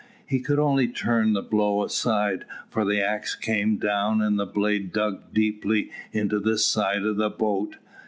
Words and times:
He 0.25 0.39
could 0.39 0.57
only 0.57 0.87
turn 0.87 1.33
the 1.33 1.43
blow 1.43 1.83
aside, 1.83 2.45
for 2.71 2.83
the 2.83 2.99
axe 2.99 3.35
came 3.35 3.77
down, 3.77 4.19
and 4.19 4.39
the 4.39 4.47
blade 4.47 4.91
dug 4.91 5.31
deeply 5.31 5.91
into 6.11 6.39
the 6.39 6.57
side 6.57 7.03
of 7.03 7.17
the 7.17 7.29
boat. 7.29 7.75